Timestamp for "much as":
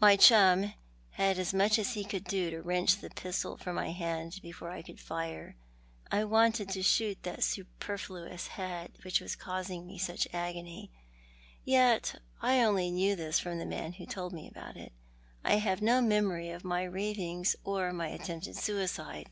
1.52-1.94